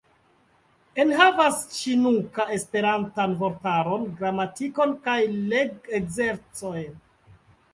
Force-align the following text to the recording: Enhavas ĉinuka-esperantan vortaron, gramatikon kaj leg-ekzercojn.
Enhavas 1.01 1.59
ĉinuka-esperantan 1.73 3.35
vortaron, 3.43 4.09
gramatikon 4.23 4.97
kaj 5.09 5.19
leg-ekzercojn. 5.53 6.99